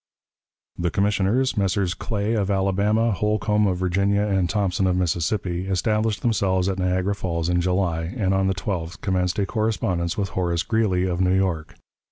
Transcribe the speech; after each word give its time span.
The 0.79 0.89
commissioners 0.89 1.55
Messrs. 1.55 1.93
Clay, 1.93 2.33
of 2.33 2.49
Alabama; 2.49 3.11
Holcombe, 3.11 3.67
of 3.67 3.77
Virginia; 3.77 4.23
and 4.23 4.49
Thompson, 4.49 4.87
of 4.87 4.95
Mississippi 4.95 5.67
established 5.67 6.23
themselves 6.23 6.67
at 6.67 6.79
Niagara 6.79 7.13
Falls 7.13 7.49
in 7.49 7.61
July, 7.61 8.11
and 8.17 8.33
on 8.33 8.47
the 8.47 8.55
12th 8.55 9.01
commenced 9.01 9.37
a 9.37 9.45
correspondence 9.45 10.17
with 10.17 10.29
Horace 10.29 10.63
Greeley, 10.63 11.05
of 11.05 11.21
New 11.21 11.35
York. 11.35 11.75